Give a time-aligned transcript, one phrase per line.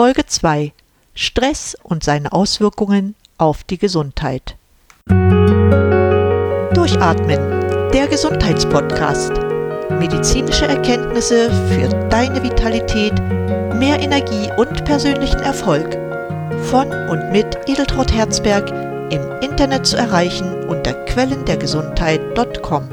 [0.00, 0.72] Folge 2
[1.12, 4.56] Stress und seine Auswirkungen auf die Gesundheit.
[6.72, 9.32] Durchatmen, der Gesundheitspodcast.
[9.98, 13.12] Medizinische Erkenntnisse für deine Vitalität,
[13.74, 15.98] mehr Energie und persönlichen Erfolg.
[16.70, 18.70] Von und mit Edeltraut Herzberg
[19.12, 22.88] im Internet zu erreichen unter quellendergesundheit.com.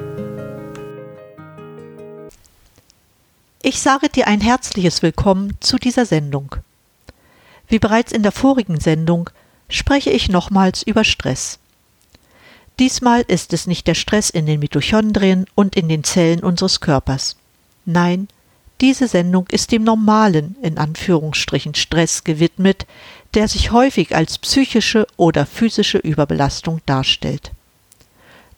[3.61, 6.57] Ich sage dir ein herzliches Willkommen zu dieser Sendung.
[7.67, 9.29] Wie bereits in der vorigen Sendung
[9.69, 11.59] spreche ich nochmals über Stress.
[12.79, 17.35] Diesmal ist es nicht der Stress in den Mitochondrien und in den Zellen unseres Körpers.
[17.85, 18.27] Nein,
[18.79, 22.85] diese Sendung ist dem normalen, in Anführungsstrichen, Stress gewidmet,
[23.33, 27.51] der sich häufig als psychische oder physische Überbelastung darstellt.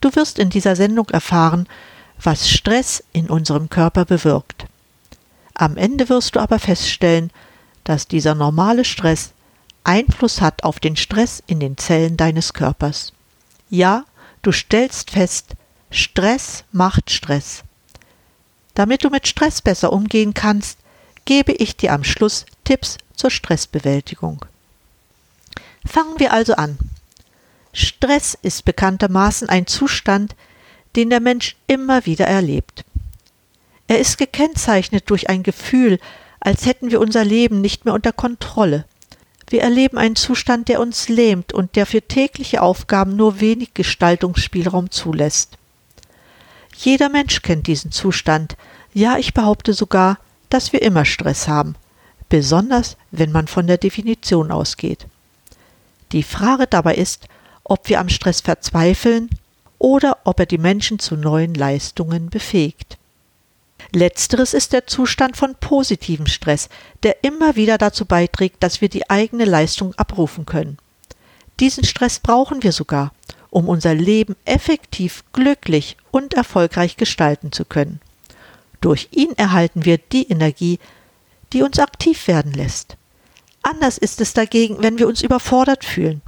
[0.01, 1.67] Du wirst in dieser Sendung erfahren,
[2.21, 4.65] was Stress in unserem Körper bewirkt.
[5.53, 7.31] Am Ende wirst du aber feststellen,
[7.89, 9.31] dass dieser normale Stress
[9.83, 13.13] Einfluss hat auf den Stress in den Zellen deines Körpers.
[13.71, 14.05] Ja,
[14.43, 15.55] du stellst fest,
[15.89, 17.63] Stress macht Stress.
[18.75, 20.77] Damit du mit Stress besser umgehen kannst,
[21.25, 24.45] gebe ich dir am Schluss Tipps zur Stressbewältigung.
[25.83, 26.77] Fangen wir also an.
[27.73, 30.35] Stress ist bekanntermaßen ein Zustand,
[30.95, 32.85] den der Mensch immer wieder erlebt.
[33.87, 35.97] Er ist gekennzeichnet durch ein Gefühl,
[36.39, 38.85] als hätten wir unser Leben nicht mehr unter Kontrolle.
[39.49, 44.91] Wir erleben einen Zustand, der uns lähmt und der für tägliche Aufgaben nur wenig Gestaltungsspielraum
[44.91, 45.57] zulässt.
[46.77, 48.55] Jeder Mensch kennt diesen Zustand,
[48.93, 51.75] ja ich behaupte sogar, dass wir immer Stress haben,
[52.29, 55.07] besonders wenn man von der Definition ausgeht.
[56.11, 57.27] Die Frage dabei ist,
[57.63, 59.29] ob wir am Stress verzweifeln
[59.77, 62.98] oder ob er die Menschen zu neuen Leistungen befähigt.
[63.91, 66.69] Letzteres ist der Zustand von positivem Stress,
[67.03, 70.77] der immer wieder dazu beiträgt, dass wir die eigene Leistung abrufen können.
[71.59, 73.11] Diesen Stress brauchen wir sogar,
[73.49, 77.99] um unser Leben effektiv, glücklich und erfolgreich gestalten zu können.
[78.79, 80.79] Durch ihn erhalten wir die Energie,
[81.51, 82.95] die uns aktiv werden lässt.
[83.63, 86.21] Anders ist es dagegen, wenn wir uns überfordert fühlen.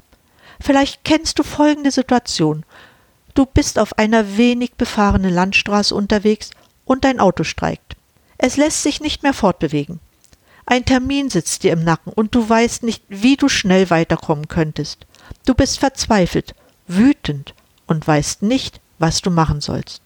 [0.59, 2.65] Vielleicht kennst du folgende Situation.
[3.33, 6.51] Du bist auf einer wenig befahrenen Landstraße unterwegs
[6.91, 7.95] und dein Auto streikt.
[8.37, 10.01] Es lässt sich nicht mehr fortbewegen.
[10.65, 15.05] Ein Termin sitzt dir im Nacken und du weißt nicht, wie du schnell weiterkommen könntest.
[15.45, 16.53] Du bist verzweifelt,
[16.87, 17.55] wütend
[17.87, 20.01] und weißt nicht, was du machen sollst.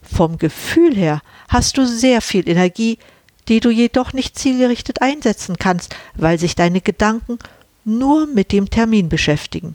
[0.00, 2.96] Vom Gefühl her hast du sehr viel Energie,
[3.48, 7.38] die du jedoch nicht zielgerichtet einsetzen kannst, weil sich deine Gedanken
[7.84, 9.74] nur mit dem Termin beschäftigen.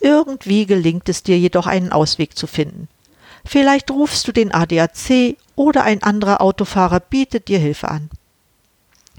[0.00, 2.88] Irgendwie gelingt es dir jedoch einen Ausweg zu finden.
[3.48, 8.10] Vielleicht rufst du den ADAC oder ein anderer Autofahrer bietet dir Hilfe an.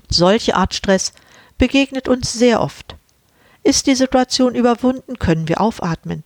[0.07, 1.13] Solche Art Stress
[1.57, 2.95] begegnet uns sehr oft.
[3.63, 6.23] Ist die Situation überwunden, können wir aufatmen,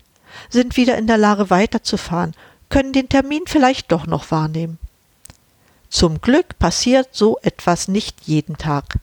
[0.50, 2.34] sind wieder in der Lage weiterzufahren,
[2.68, 4.80] können den Termin vielleicht doch noch wahrnehmen.
[5.88, 9.00] Zum Glück passiert so etwas nicht jeden Tag.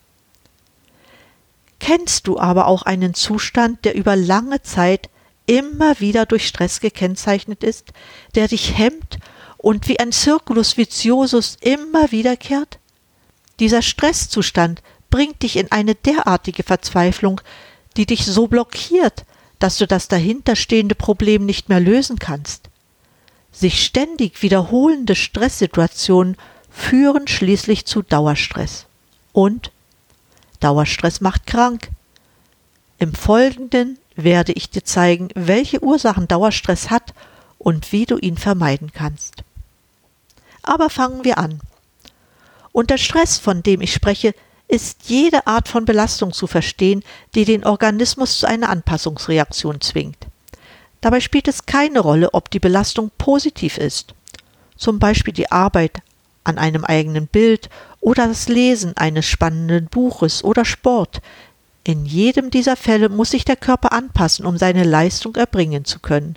[1.79, 5.09] Kennst du aber auch einen Zustand, der über lange Zeit
[5.51, 7.89] immer wieder durch Stress gekennzeichnet ist,
[8.37, 9.19] der dich hemmt
[9.57, 12.79] und wie ein Circulus viciosus immer wiederkehrt?
[13.59, 17.41] Dieser Stresszustand bringt dich in eine derartige Verzweiflung,
[17.97, 19.25] die dich so blockiert,
[19.59, 22.71] dass du das dahinterstehende Problem nicht mehr lösen kannst.
[23.51, 26.37] Sich ständig wiederholende Stresssituationen
[26.71, 28.87] führen schließlich zu Dauerstress.
[29.33, 29.73] Und
[30.61, 31.89] Dauerstress macht krank.
[32.99, 37.15] Im Folgenden werde ich dir zeigen, welche Ursachen Dauerstress hat
[37.59, 39.45] und wie du ihn vermeiden kannst.
[40.63, 41.61] Aber fangen wir an.
[42.73, 44.35] Unter Stress, von dem ich spreche,
[44.69, 47.03] ist jede Art von Belastung zu verstehen,
[47.35, 50.27] die den Organismus zu einer Anpassungsreaktion zwingt.
[51.01, 54.15] Dabei spielt es keine Rolle, ob die Belastung positiv ist,
[54.77, 56.03] zum Beispiel die Arbeit
[56.45, 57.69] an einem eigenen Bild
[58.01, 61.21] oder das Lesen eines spannenden Buches oder Sport,
[61.85, 66.37] in jedem dieser Fälle muss sich der Körper anpassen, um seine Leistung erbringen zu können.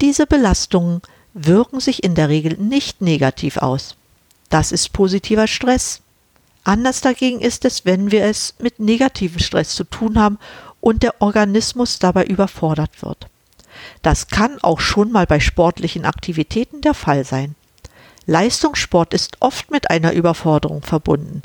[0.00, 1.00] Diese Belastungen
[1.34, 3.96] wirken sich in der Regel nicht negativ aus.
[4.50, 6.00] Das ist positiver Stress.
[6.64, 10.38] Anders dagegen ist es, wenn wir es mit negativem Stress zu tun haben
[10.80, 13.26] und der Organismus dabei überfordert wird.
[14.02, 17.54] Das kann auch schon mal bei sportlichen Aktivitäten der Fall sein.
[18.26, 21.42] Leistungssport ist oft mit einer Überforderung verbunden.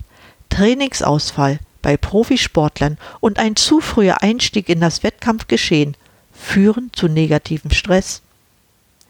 [0.49, 5.95] Trainingsausfall, bei Profisportlern und ein zu früher Einstieg in das Wettkampfgeschehen
[6.31, 8.23] führen zu negativem Stress.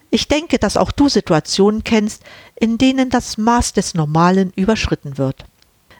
[0.10, 2.24] Ich denke, dass auch du Situationen kennst,
[2.56, 5.46] in denen das Maß des Normalen überschritten wird.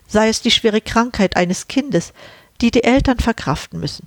[0.06, 2.14] sei es die schwere Krankheit eines Kindes,
[2.62, 4.06] die die Eltern verkraften müssen.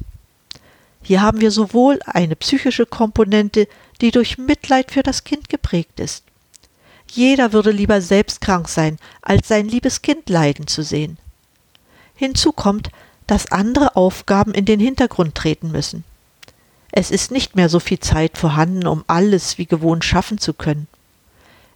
[1.03, 3.67] Hier haben wir sowohl eine psychische Komponente,
[4.01, 6.25] die durch Mitleid für das Kind geprägt ist.
[7.11, 11.19] Jeder würde lieber selbst krank sein, als sein liebes Kind leiden zu sehen.
[12.17, 12.91] Hinzu kommt,
[13.27, 16.05] dass andere Aufgaben in den Hintergrund treten müssen.
[16.93, 20.89] Es ist nicht mehr so viel Zeit vorhanden, um alles wie gewohnt schaffen zu können.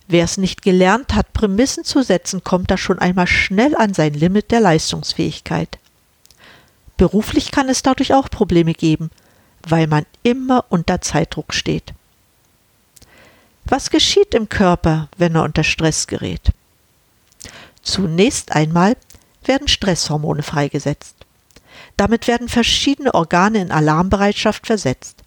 [0.08, 4.14] Wer es nicht gelernt hat, Prämissen zu setzen, kommt da schon einmal schnell an sein
[4.14, 5.78] Limit der Leistungsfähigkeit.
[6.96, 9.10] Beruflich kann es dadurch auch Probleme geben,
[9.68, 11.92] weil man immer unter Zeitdruck steht.
[13.64, 16.50] Was geschieht im Körper, wenn er unter Stress gerät?
[17.82, 18.96] Zunächst einmal
[19.44, 21.16] werden Stresshormone freigesetzt.
[21.96, 25.20] Damit werden verschiedene Organe in Alarmbereitschaft versetzt.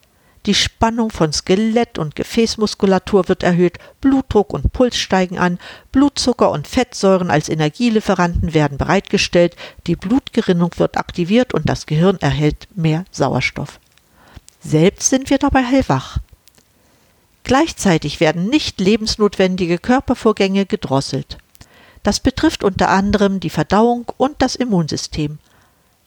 [0.45, 5.57] Die Spannung von Skelett und Gefäßmuskulatur wird erhöht, Blutdruck und Puls steigen an,
[5.94, 9.56] Blutzucker und Fettsäuren als Energielieferanten werden bereitgestellt,
[9.88, 13.80] die Blutgerinnung wird aktiviert und das Gehirn erhält mehr Sauerstoff.
[14.60, 16.18] Selbst sind wir dabei hellwach.
[17.45, 21.38] Gleichzeitig werden nicht lebensnotwendige Körpervorgänge gedrosselt.
[22.03, 25.39] Das betrifft unter anderem die Verdauung und das Immunsystem.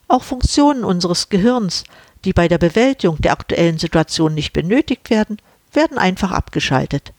[0.07, 1.83] Auch Funktionen unseres Gehirns,
[2.23, 5.37] die bei der Bewältigung der aktuellen Situation nicht benötigt werden,
[5.73, 7.13] werden einfach abgeschaltet.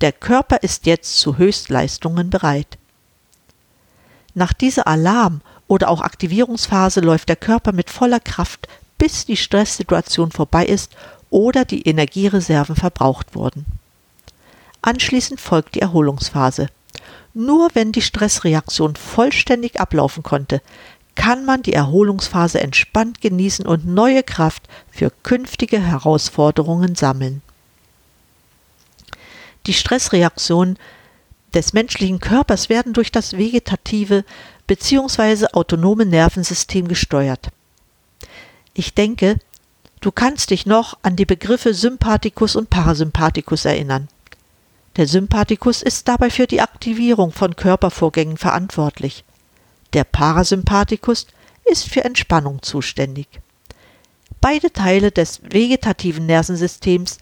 [0.00, 2.78] Der Körper ist jetzt zu Höchstleistungen bereit.
[4.34, 8.66] Nach dieser Alarm- oder auch Aktivierungsphase läuft der Körper mit voller Kraft,
[8.98, 10.92] bis die Stresssituation vorbei ist
[11.30, 13.66] oder die Energiereserven verbraucht wurden.
[14.80, 16.68] Anschließend folgt die Erholungsphase.
[17.34, 20.60] Nur wenn die Stressreaktion vollständig ablaufen konnte,
[21.14, 27.42] kann man die Erholungsphase entspannt genießen und neue Kraft für künftige Herausforderungen sammeln.
[29.66, 30.78] Die Stressreaktionen
[31.54, 34.24] des menschlichen Körpers werden durch das vegetative
[34.66, 35.46] bzw.
[35.52, 37.48] autonome Nervensystem gesteuert.
[38.74, 39.38] Ich denke,
[40.00, 44.08] du kannst dich noch an die Begriffe Sympathikus und Parasympathikus erinnern.
[44.96, 49.24] Der Sympathikus ist dabei für die Aktivierung von Körpervorgängen verantwortlich.
[49.94, 51.26] Der Parasympathikus
[51.64, 53.28] ist für Entspannung zuständig.
[54.40, 57.18] Beide Teile des vegetativen Nervensystems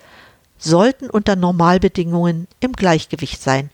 [0.59, 3.71] sollten unter Normalbedingungen im Gleichgewicht sein,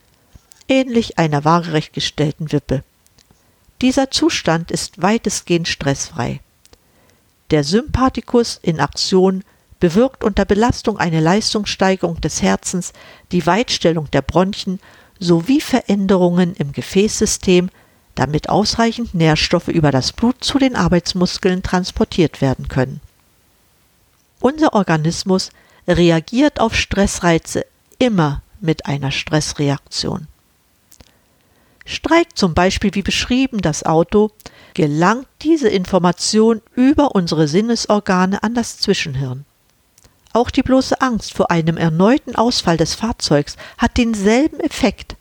[0.68, 2.82] ähnlich einer waagerecht gestellten Wippe.
[3.80, 6.40] Dieser Zustand ist weitestgehend stressfrei.
[7.50, 9.44] Der Sympathikus in Aktion
[9.80, 12.92] bewirkt unter Belastung eine Leistungssteigerung des Herzens,
[13.32, 14.80] die Weitstellung der Bronchien
[15.18, 17.70] sowie Veränderungen im Gefäßsystem
[18.14, 23.00] damit ausreichend Nährstoffe über das Blut zu den Arbeitsmuskeln transportiert werden können.
[24.40, 25.50] Unser Organismus
[25.86, 27.66] reagiert auf Stressreize
[27.98, 30.28] immer mit einer Stressreaktion.
[31.84, 34.32] Streikt zum Beispiel wie beschrieben das Auto,
[34.74, 39.44] gelangt diese Information über unsere Sinnesorgane an das Zwischenhirn.
[40.36, 45.16] Auch die bloße Angst vor einem erneuten Ausfall des Fahrzeugs hat denselben Effekt.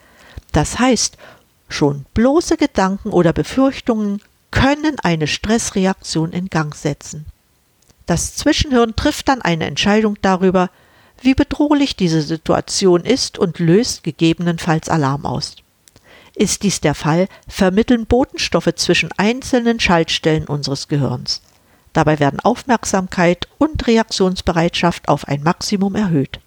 [0.51, 1.17] Das heißt,
[1.69, 4.21] Schon bloße Gedanken oder Befürchtungen
[4.51, 7.25] können eine Stressreaktion in Gang setzen.
[8.05, 10.69] Das Zwischenhirn trifft dann eine Entscheidung darüber,
[11.21, 15.55] wie bedrohlich diese Situation ist und löst gegebenenfalls Alarm aus.
[16.35, 21.41] Ist dies der Fall, vermitteln Botenstoffe zwischen einzelnen Schaltstellen unseres Gehirns.
[21.95, 26.41] Dabei werden Aufmerksamkeit und Reaktionsbereitschaft auf ein Maximum erhöht.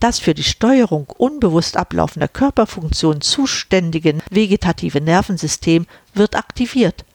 [0.00, 7.06] Das für die Steuerung unbewusst ablaufender Körperfunktionen zuständige vegetative Nervensystem wird aktiviert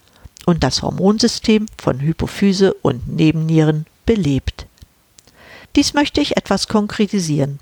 [0.48, 4.66] und das Hormonsystem von Hypophyse und Nebennieren belebt.
[5.76, 7.60] Dies möchte ich etwas konkretisieren.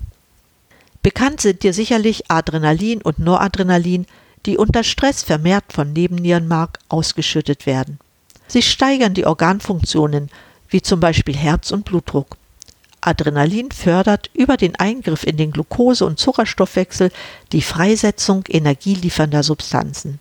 [1.02, 4.06] Bekannt sind dir sicherlich Adrenalin und Noradrenalin,
[4.46, 7.98] die unter Stress vermehrt von Nebennierenmark ausgeschüttet werden.
[8.54, 10.30] Sie steigern die Organfunktionen,
[10.68, 12.36] wie zum Beispiel Herz und Blutdruck.
[13.00, 17.10] Adrenalin fördert über den Eingriff in den Glucose- und Zuckerstoffwechsel
[17.50, 20.20] die Freisetzung energieliefernder Substanzen.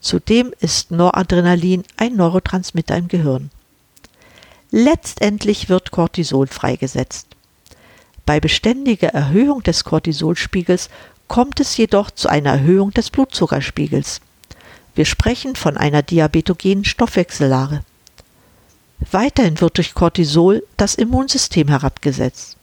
[0.00, 3.50] Zudem ist Noradrenalin ein Neurotransmitter im Gehirn.
[4.70, 7.26] Letztendlich wird Cortisol freigesetzt.
[8.24, 10.88] Bei beständiger Erhöhung des Cortisolspiegels
[11.28, 14.22] kommt es jedoch zu einer Erhöhung des Blutzuckerspiegels.
[14.94, 17.82] Wir sprechen von einer diabetogenen Stoffwechsellage.
[19.10, 22.56] Weiterhin wird durch Cortisol das Immunsystem herabgesetzt.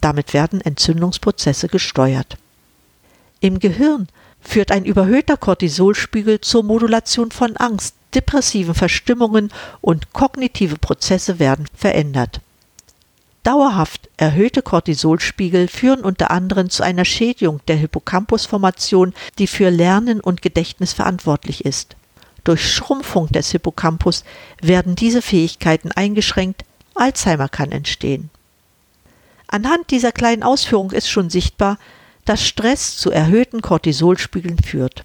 [0.00, 2.36] Damit werden Entzündungsprozesse gesteuert.
[3.40, 4.08] Im Gehirn
[4.40, 9.50] führt ein überhöhter Cortisolspiegel zur Modulation von Angst, depressiven Verstimmungen
[9.80, 12.40] und kognitive Prozesse werden verändert.
[13.44, 20.40] Dauerhaft erhöhte Cortisolspiegel führen unter anderem zu einer Schädigung der Hippocampusformation, die für Lernen und
[20.40, 21.94] Gedächtnis verantwortlich ist.
[22.42, 24.24] Durch Schrumpfung des Hippocampus
[24.62, 28.30] werden diese Fähigkeiten eingeschränkt, Alzheimer kann entstehen.
[29.46, 31.78] Anhand dieser kleinen Ausführung ist schon sichtbar,
[32.24, 35.04] dass Stress zu erhöhten Cortisolspiegeln führt.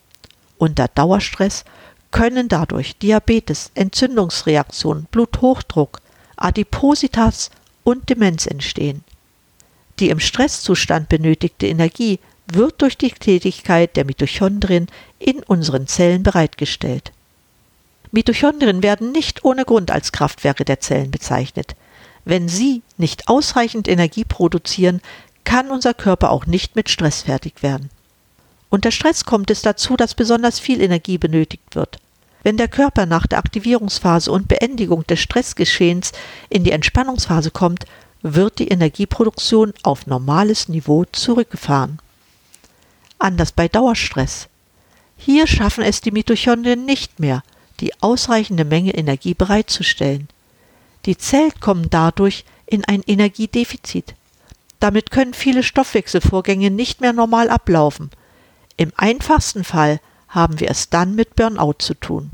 [0.58, 1.66] Unter Dauerstress
[2.12, 6.00] können dadurch Diabetes, Entzündungsreaktionen, Bluthochdruck,
[6.38, 7.52] Adipositas
[7.90, 9.04] und Demenz entstehen.
[10.00, 14.88] Die im Stresszustand benötigte Energie wird durch die Tätigkeit der Mitochondrien
[15.20, 17.12] in unseren Zellen bereitgestellt.
[18.12, 21.76] Mitochondrien werden nicht ohne Grund als Kraftwerke der Zellen bezeichnet.
[22.26, 25.02] Wenn sie nicht ausreichend Energie produzieren,
[25.44, 27.90] kann unser Körper auch nicht mit Stress fertig werden.
[28.70, 32.00] Unter Stress kommt es dazu, dass besonders viel Energie benötigt wird.
[32.44, 36.14] Wenn der Körper nach der Aktivierungsphase und Beendigung des Stressgeschehens
[36.50, 37.86] in die Entspannungsphase kommt,
[38.22, 42.00] wird die Energieproduktion auf normales Niveau zurückgefahren.
[43.18, 44.48] Anders bei Dauerstress.
[45.18, 47.44] Hier schaffen es die Mitochondrien nicht mehr,
[47.82, 50.30] die ausreichende Menge Energie bereitzustellen.
[51.06, 54.16] Die Zellen kommen dadurch in ein Energiedefizit.
[54.80, 58.12] Damit können viele Stoffwechselvorgänge nicht mehr normal ablaufen.
[58.78, 62.32] Im einfachsten Fall haben wir es dann mit Burnout zu tun.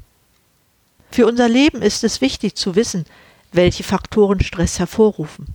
[1.12, 3.06] Für unser Leben ist es wichtig zu wissen,
[3.52, 5.48] welche Faktoren Stress hervorrufen.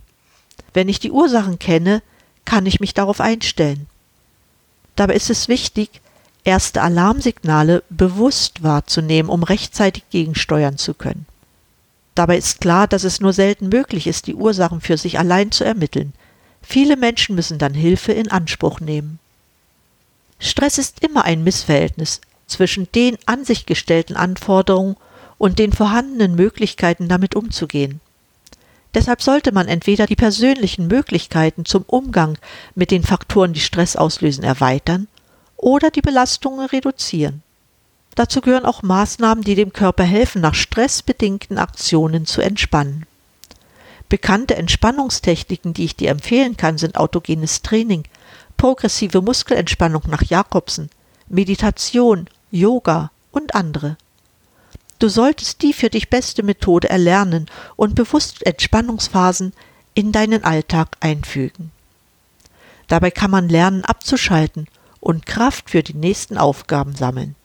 [0.73, 2.01] Wenn ich die Ursachen kenne,
[2.45, 3.87] kann ich mich darauf einstellen.
[4.95, 6.01] Dabei ist es wichtig,
[6.43, 11.27] erste Alarmsignale bewusst wahrzunehmen, um rechtzeitig gegensteuern zu können.
[12.15, 15.63] Dabei ist klar, dass es nur selten möglich ist, die Ursachen für sich allein zu
[15.63, 16.13] ermitteln.
[16.61, 19.19] Viele Menschen müssen dann Hilfe in Anspruch nehmen.
[20.39, 22.19] Stress ist immer ein Missverhältnis
[22.51, 24.97] zwischen den an sich gestellten Anforderungen
[25.37, 27.99] und den vorhandenen Möglichkeiten damit umzugehen.
[28.93, 32.37] Deshalb sollte man entweder die persönlichen Möglichkeiten zum Umgang
[32.75, 35.07] mit den Faktoren, die Stress auslösen, erweitern
[35.55, 37.41] oder die Belastungen reduzieren.
[38.15, 43.05] Dazu gehören auch Maßnahmen, die dem Körper helfen, nach stressbedingten Aktionen zu entspannen.
[44.09, 48.03] Bekannte Entspannungstechniken, die ich dir empfehlen kann, sind autogenes Training,
[48.57, 50.89] progressive Muskelentspannung nach Jakobsen,
[51.29, 53.97] Meditation, Yoga und andere.
[54.99, 59.53] Du solltest die für dich beste Methode erlernen und bewusst Entspannungsphasen
[59.93, 61.71] in deinen Alltag einfügen.
[62.87, 64.67] Dabei kann man lernen abzuschalten
[64.99, 67.35] und Kraft für die nächsten Aufgaben sammeln.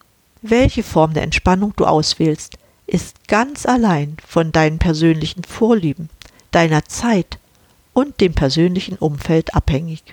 [0.41, 6.09] Welche Form der Entspannung du auswählst, ist ganz allein von deinen persönlichen Vorlieben,
[6.51, 7.39] deiner Zeit
[7.93, 10.03] und dem persönlichen Umfeld abhängig.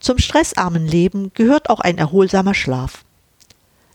[0.00, 3.04] Zum stressarmen Leben gehört auch ein erholsamer Schlaf.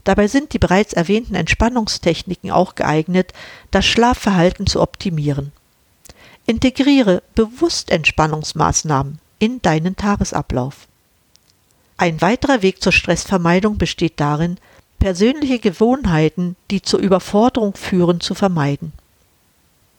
[0.05, 3.33] Dabei sind die bereits erwähnten Entspannungstechniken auch geeignet,
[3.71, 5.51] das Schlafverhalten zu optimieren.
[6.45, 10.87] Integriere bewusst Entspannungsmaßnahmen in deinen Tagesablauf.
[11.97, 14.57] Ein weiterer Weg zur Stressvermeidung besteht darin,
[14.99, 18.93] persönliche Gewohnheiten, die zur Überforderung führen, zu vermeiden.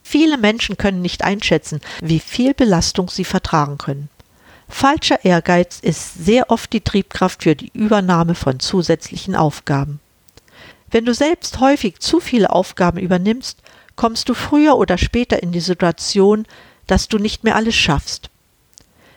[0.04, 4.08] Viele Menschen können nicht einschätzen, wie viel Belastung sie vertragen können.
[4.68, 10.00] Falscher Ehrgeiz ist sehr oft die Triebkraft für die Übernahme von zusätzlichen Aufgaben.
[10.90, 13.58] Wenn du selbst häufig zu viele Aufgaben übernimmst,
[13.96, 16.46] kommst du früher oder später in die Situation,
[16.86, 18.30] dass du nicht mehr alles schaffst.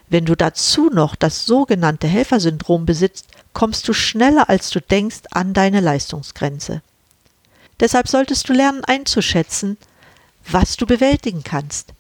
[0.10, 5.54] Wenn du dazu noch das sogenannte Helfersyndrom besitzt, kommst du schneller als du denkst an
[5.54, 6.82] deine Leistungsgrenze.
[7.80, 9.78] Deshalb solltest du lernen einzuschätzen,
[10.50, 11.94] was du bewältigen kannst.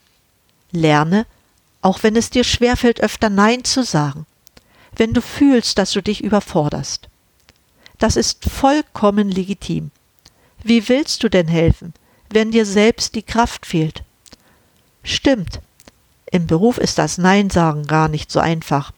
[0.71, 1.25] Lerne,
[1.81, 4.25] auch wenn es dir schwerfällt, öfter Nein zu sagen,
[4.95, 7.07] wenn du fühlst, dass du dich überforderst.
[7.97, 9.91] Das ist vollkommen legitim.
[10.63, 11.93] Wie willst du denn helfen,
[12.29, 14.03] wenn dir selbst die Kraft fehlt?
[15.03, 15.61] Stimmt,
[16.31, 18.91] im Beruf ist das Nein sagen gar nicht so einfach.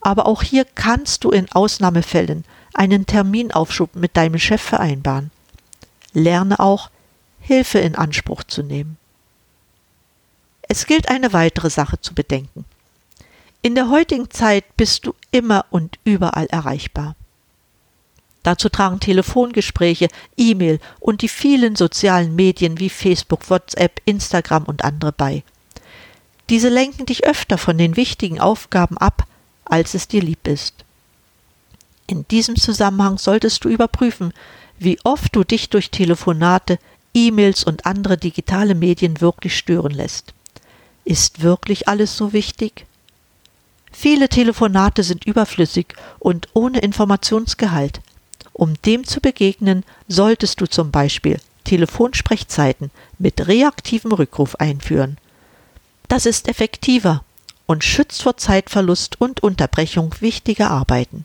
[0.00, 2.44] Aber auch hier kannst du in Ausnahmefällen
[2.74, 5.30] einen Terminaufschub mit deinem Chef vereinbaren.
[6.12, 6.90] Lerne auch,
[7.40, 8.96] Hilfe in Anspruch zu nehmen.
[10.68, 12.64] Es gilt eine weitere Sache zu bedenken.
[13.62, 17.16] In der heutigen Zeit bist du immer und überall erreichbar.
[18.42, 25.12] Dazu tragen Telefongespräche, E-Mail und die vielen sozialen Medien wie Facebook, WhatsApp, Instagram und andere
[25.12, 25.42] bei.
[26.50, 29.26] Diese lenken dich öfter von den wichtigen Aufgaben ab,
[29.64, 30.84] als es dir lieb ist.
[32.06, 34.34] In diesem Zusammenhang solltest du überprüfen,
[34.78, 36.78] wie oft du dich durch Telefonate,
[37.14, 40.34] E-Mails und andere digitale Medien wirklich stören lässt.
[41.04, 42.86] Ist wirklich alles so wichtig?
[43.92, 48.00] Viele Telefonate sind überflüssig und ohne Informationsgehalt.
[48.52, 55.18] Um dem zu begegnen, solltest du zum Beispiel Telefonsprechzeiten mit reaktivem Rückruf einführen.
[56.08, 57.24] Das ist effektiver
[57.66, 61.24] und schützt vor Zeitverlust und Unterbrechung wichtiger Arbeiten.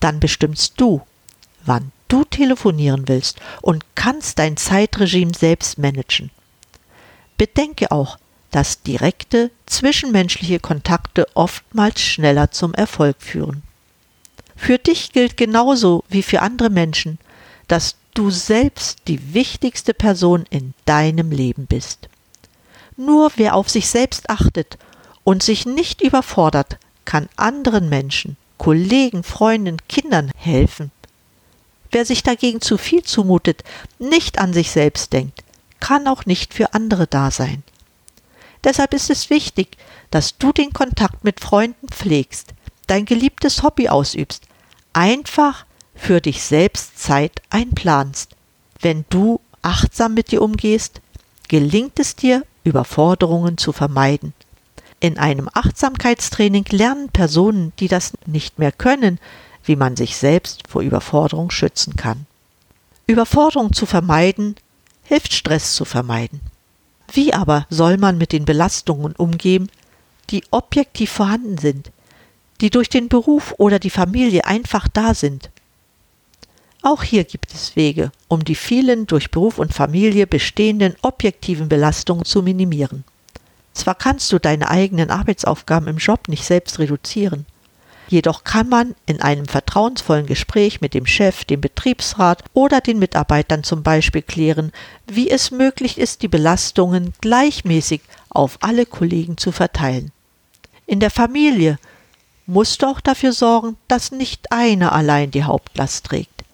[0.00, 1.02] Dann bestimmst du,
[1.64, 6.30] wann du telefonieren willst und kannst dein Zeitregime selbst managen.
[7.38, 8.18] Bedenke auch,
[8.52, 13.62] dass direkte zwischenmenschliche Kontakte oftmals schneller zum Erfolg führen.
[14.54, 17.18] Für dich gilt genauso wie für andere Menschen,
[17.66, 22.08] dass du selbst die wichtigste Person in deinem Leben bist.
[22.96, 24.78] Nur wer auf sich selbst achtet
[25.24, 30.92] und sich nicht überfordert, kann anderen Menschen, Kollegen, Freunden, Kindern helfen.
[31.90, 33.64] Wer sich dagegen zu viel zumutet,
[33.98, 35.42] nicht an sich selbst denkt,
[35.80, 37.62] kann auch nicht für andere da sein.
[38.64, 39.76] Deshalb ist es wichtig,
[40.10, 42.54] dass du den Kontakt mit Freunden pflegst,
[42.86, 44.44] dein geliebtes Hobby ausübst,
[44.92, 45.64] einfach
[45.94, 48.36] für dich selbst Zeit einplanst.
[48.80, 51.00] Wenn du achtsam mit dir umgehst,
[51.48, 54.34] gelingt es dir, Überforderungen zu vermeiden.
[55.00, 59.18] In einem Achtsamkeitstraining lernen Personen, die das nicht mehr können,
[59.64, 62.26] wie man sich selbst vor Überforderung schützen kann.
[63.06, 64.54] Überforderung zu vermeiden
[65.02, 66.40] hilft Stress zu vermeiden.
[67.12, 69.70] Wie aber soll man mit den Belastungen umgehen,
[70.30, 71.90] die objektiv vorhanden sind,
[72.62, 75.50] die durch den Beruf oder die Familie einfach da sind?
[76.80, 82.24] Auch hier gibt es Wege, um die vielen durch Beruf und Familie bestehenden objektiven Belastungen
[82.24, 83.04] zu minimieren.
[83.74, 87.46] Zwar kannst du deine eigenen Arbeitsaufgaben im Job nicht selbst reduzieren,
[88.12, 93.64] jedoch kann man in einem vertrauensvollen Gespräch mit dem Chef, dem Betriebsrat oder den Mitarbeitern
[93.64, 94.70] zum Beispiel klären,
[95.06, 100.12] wie es möglich ist, die Belastungen gleichmäßig auf alle Kollegen zu verteilen.
[100.86, 101.78] In der Familie
[102.46, 106.44] musst du auch dafür sorgen, dass nicht einer allein die Hauptlast trägt.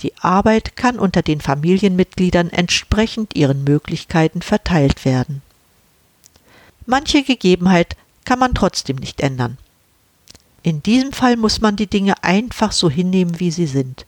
[0.00, 5.42] Die Arbeit kann unter den Familienmitgliedern entsprechend ihren Möglichkeiten verteilt werden.
[6.86, 9.58] Manche Gegebenheit kann man trotzdem nicht ändern.
[10.68, 14.04] In diesem Fall muss man die Dinge einfach so hinnehmen, wie sie sind.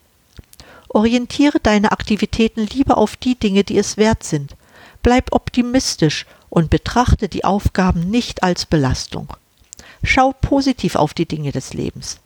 [0.89, 4.55] Orientiere deine Aktivitäten lieber auf die Dinge, die es wert sind.
[5.01, 9.35] Bleib optimistisch und betrachte die Aufgaben nicht als Belastung.
[10.03, 12.19] Schau positiv auf die Dinge des Lebens.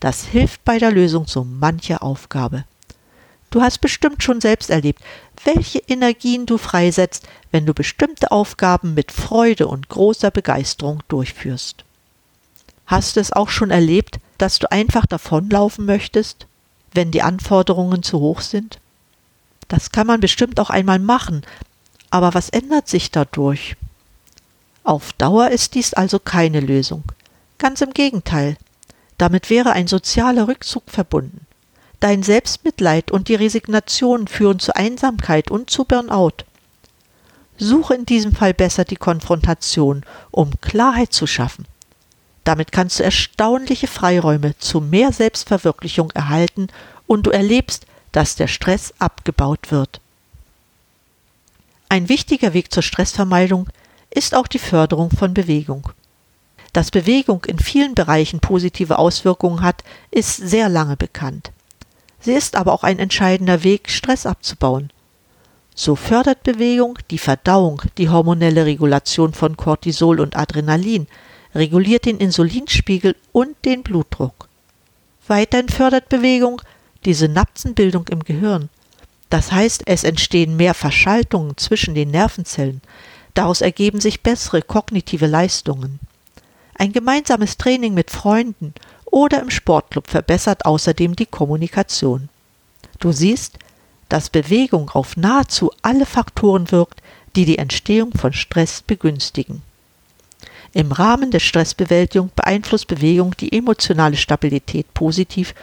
[0.00, 2.64] Das hilft bei der Lösung so mancher Aufgabe.
[3.50, 5.02] Du hast bestimmt schon selbst erlebt,
[5.44, 11.84] welche Energien du freisetzt, wenn du bestimmte Aufgaben mit Freude und großer Begeisterung durchführst.
[12.86, 16.46] Hast du es auch schon erlebt, dass du einfach davonlaufen möchtest,
[16.92, 18.78] wenn die Anforderungen zu hoch sind?
[19.68, 21.42] Das kann man bestimmt auch einmal machen,
[22.10, 23.76] aber was ändert sich dadurch?
[24.84, 27.04] Auf Dauer ist dies also keine Lösung.
[27.58, 28.56] Ganz im Gegenteil.
[29.16, 31.46] Damit wäre ein sozialer Rückzug verbunden.
[32.00, 36.44] Dein Selbstmitleid und die Resignation führen zu Einsamkeit und zu Burnout.
[37.56, 41.64] Suche in diesem Fall besser die Konfrontation, um Klarheit zu schaffen.
[42.44, 46.68] Damit kannst du erstaunliche Freiräume zu mehr Selbstverwirklichung erhalten
[47.06, 50.00] und du erlebst, dass der Stress abgebaut wird.
[51.88, 53.68] Ein wichtiger Weg zur Stressvermeidung
[54.10, 55.90] ist auch die Förderung von Bewegung.
[56.72, 61.52] Dass Bewegung in vielen Bereichen positive Auswirkungen hat, ist sehr lange bekannt.
[62.20, 64.90] Sie ist aber auch ein entscheidender Weg, Stress abzubauen.
[65.74, 71.06] So fördert Bewegung die Verdauung, die hormonelle Regulation von Cortisol und Adrenalin,
[71.54, 74.48] reguliert den Insulinspiegel und den Blutdruck.
[75.26, 76.62] Weiterhin fördert Bewegung
[77.04, 78.68] die Synapsenbildung im Gehirn.
[79.30, 82.82] Das heißt, es entstehen mehr Verschaltungen zwischen den Nervenzellen.
[83.34, 86.00] Daraus ergeben sich bessere kognitive Leistungen.
[86.74, 88.74] Ein gemeinsames Training mit Freunden
[89.06, 92.28] oder im Sportclub verbessert außerdem die Kommunikation.
[92.98, 93.58] Du siehst,
[94.08, 97.02] dass Bewegung auf nahezu alle Faktoren wirkt,
[97.34, 99.62] die die Entstehung von Stress begünstigen.
[100.74, 105.54] Im Rahmen der Stressbewältigung beeinflusst Bewegung die emotionale Stabilität positiv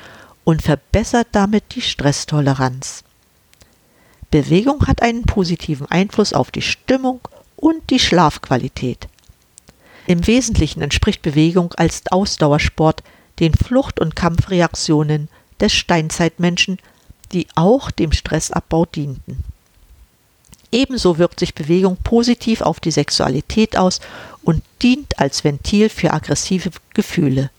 [0.43, 3.04] und verbessert damit die Stresstoleranz.
[4.30, 7.22] Bewegung hat einen positiven Einfluss auf die Stimmung
[7.56, 9.08] und die Schlafqualität.
[10.06, 13.04] Im Wesentlichen entspricht Bewegung als Ausdauersport
[13.39, 16.78] den Flucht- und Kampfreaktionen des Steinzeitmenschen,
[17.32, 19.43] die auch dem Stressabbau dienten.
[20.71, 23.99] Ebenso wirkt sich Bewegung positiv auf die Sexualität aus
[24.43, 27.49] und dient als Ventil für aggressive Gefühle.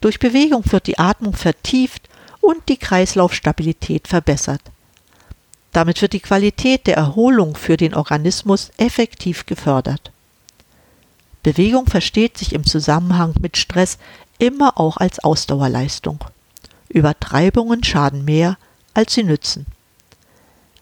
[0.00, 2.08] Durch Bewegung wird die Atmung vertieft
[2.40, 4.62] und die Kreislaufstabilität verbessert.
[5.72, 10.10] Damit wird die Qualität der Erholung für den Organismus effektiv gefördert.
[11.42, 13.98] Bewegung versteht sich im Zusammenhang mit Stress
[14.38, 16.24] immer auch als Ausdauerleistung.
[16.88, 18.56] Übertreibungen schaden mehr,
[18.94, 19.66] als sie nützen.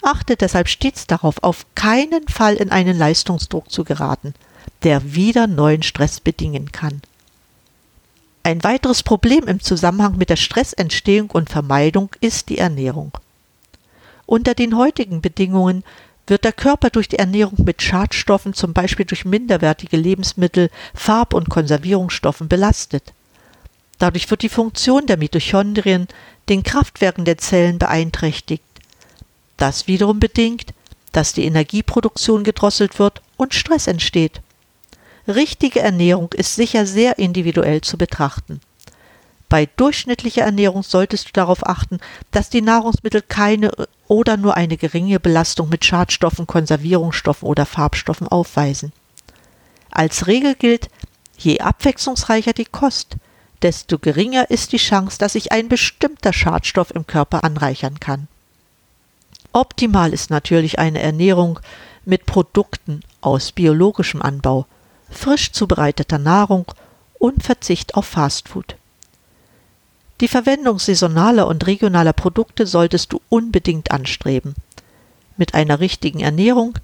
[0.02, 4.34] Achte deshalb stets darauf, auf keinen Fall in einen Leistungsdruck zu geraten,
[4.82, 7.02] der wieder neuen Stress bedingen kann.
[8.42, 13.12] Ein weiteres Problem im Zusammenhang mit der Stressentstehung und Vermeidung ist die Ernährung.
[14.26, 15.84] Unter den heutigen Bedingungen
[16.26, 21.48] wird der Körper durch die Ernährung mit Schadstoffen, zum Beispiel durch minderwertige Lebensmittel, Farb- und
[21.48, 23.12] Konservierungsstoffen belastet.
[23.98, 26.06] Dadurch wird die Funktion der Mitochondrien,
[26.48, 28.62] den Kraftwerken der Zellen, beeinträchtigt.
[29.58, 30.72] Das wiederum bedingt,
[31.12, 34.40] dass die Energieproduktion gedrosselt wird und Stress entsteht.
[35.26, 38.60] Richtige Ernährung ist sicher sehr individuell zu betrachten.
[39.48, 41.98] Bei durchschnittlicher Ernährung solltest du darauf achten,
[42.30, 43.72] dass die Nahrungsmittel keine
[44.06, 48.92] oder nur eine geringe Belastung mit Schadstoffen, Konservierungsstoffen oder Farbstoffen aufweisen.
[49.90, 50.88] Als Regel gilt,
[51.36, 53.16] je abwechslungsreicher die Kost,
[53.62, 58.28] desto geringer ist die Chance, dass sich ein bestimmter Schadstoff im Körper anreichern kann.
[59.58, 61.58] Optimal ist natürlich eine Ernährung
[62.04, 64.66] mit Produkten aus biologischem Anbau,
[65.10, 66.66] frisch zubereiteter Nahrung
[67.18, 68.76] und Verzicht auf Fastfood.
[70.20, 74.54] Die Verwendung saisonaler und regionaler Produkte solltest du unbedingt anstreben.
[75.36, 76.74] Mit einer richtigen Ernährung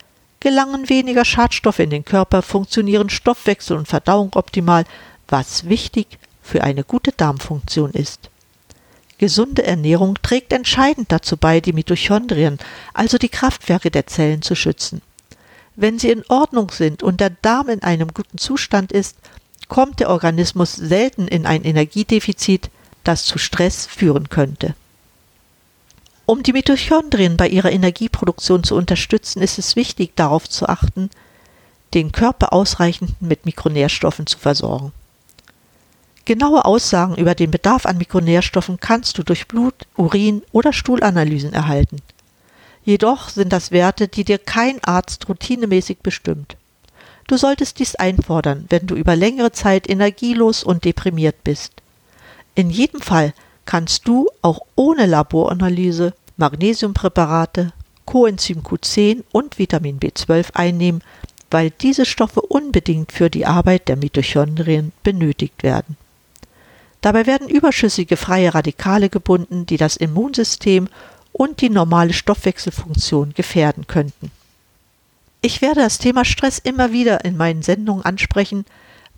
[0.41, 4.85] gelangen weniger Schadstoffe in den Körper, funktionieren Stoffwechsel und Verdauung optimal,
[5.29, 8.31] was wichtig für eine gute Darmfunktion ist.
[9.19, 12.59] Gesunde Ernährung trägt entscheidend dazu bei, die Mitochondrien,
[12.93, 15.03] also die Kraftwerke der Zellen, zu schützen.
[15.77, 19.17] Wenn sie in Ordnung sind und der Darm in einem guten Zustand ist,
[19.69, 22.71] kommt der Organismus selten in ein Energiedefizit,
[23.03, 24.75] das zu Stress führen könnte.
[26.27, 31.11] Um die Mitochondrien bei ihrer Energieproduktion zu unterstützen, ist es wichtig, darauf zu achten,
[31.93, 34.93] den Körper ausreichend mit Mikronährstoffen zu versorgen.
[36.27, 41.99] Genaue Aussagen über den Bedarf an Mikronährstoffen kannst du durch Blut, Urin oder Stuhlanalysen erhalten.
[42.83, 46.57] Jedoch sind das Werte, die dir kein Arzt routinemäßig bestimmt.
[47.27, 51.73] Du solltest dies einfordern, wenn du über längere Zeit energielos und deprimiert bist.
[52.55, 53.35] In jedem Fall
[53.67, 57.73] kannst du auch ohne Laboranalyse Magnesiumpräparate,
[58.07, 61.03] Coenzym Q10 und Vitamin B12 einnehmen,
[61.51, 65.97] weil diese Stoffe unbedingt für die Arbeit der Mitochondrien benötigt werden.
[67.05, 70.89] Dabei werden überschüssige freie Radikale gebunden, die das Immunsystem
[71.35, 74.31] und die normale Stoffwechselfunktion gefährden könnten.
[75.43, 78.65] Ich werde das Thema Stress immer wieder in meinen Sendungen ansprechen,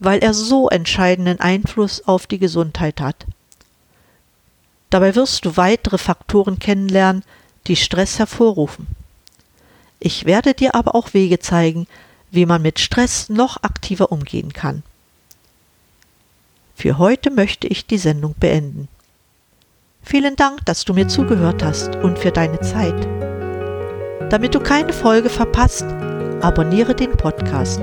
[0.01, 3.25] weil er so entscheidenden Einfluss auf die Gesundheit hat.
[4.90, 7.22] Dabei wirst du weitere Faktoren kennenlernen,
[7.68, 8.88] die Stress hervorrufen.
[10.01, 11.87] Ich werde dir aber auch Wege zeigen,
[12.33, 14.83] wie man mit Stress noch aktiver umgehen kann.
[16.79, 18.89] Für heute möchte ich die Sendung beenden.
[20.03, 23.09] Vielen Dank, dass du mir zugehört hast und für deine Zeit.
[24.29, 25.87] Damit du keine Folge verpasst,
[26.43, 27.81] abonniere den Podcast.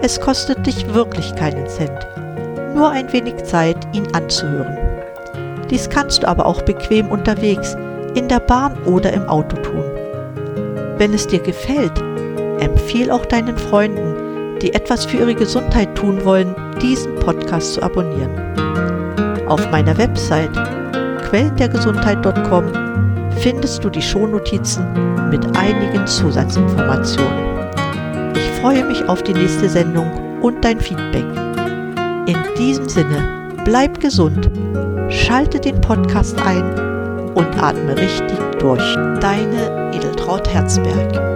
[0.00, 2.06] Es kostet dich wirklich keinen Cent,
[2.74, 4.78] nur ein wenig Zeit, ihn anzuhören.
[5.68, 7.76] Dies kannst du aber auch bequem unterwegs,
[8.14, 9.84] in der Bahn oder im Auto tun.
[10.96, 12.00] Wenn es dir gefällt,
[12.60, 14.21] empfehl auch deinen Freunden,
[14.62, 18.30] die etwas für ihre Gesundheit tun wollen, diesen Podcast zu abonnieren.
[19.48, 20.52] Auf meiner Website
[21.28, 22.64] quellendergesundheit.com
[23.38, 24.86] findest du die Shownotizen
[25.30, 27.52] mit einigen Zusatzinformationen.
[28.34, 31.26] Ich freue mich auf die nächste Sendung und dein Feedback.
[32.26, 34.48] In diesem Sinne, bleib gesund,
[35.08, 36.64] schalte den Podcast ein
[37.34, 38.94] und atme richtig durch.
[39.20, 41.31] Deine Edeltraut Herzberg.